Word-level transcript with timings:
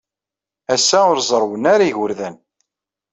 Ass-a, 0.73 0.97
ur 1.11 1.19
zerrwen 1.29 1.65
ara 1.73 1.85
yigerdan. 1.87 2.35